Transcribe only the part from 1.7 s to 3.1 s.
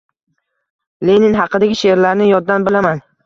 she’rlarni yoddan bilaman.